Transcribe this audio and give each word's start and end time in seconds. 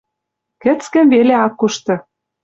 Кӹцкӹм 0.61 1.07
веле 1.13 1.35
ак 1.45 1.53
кушты. 1.59 1.95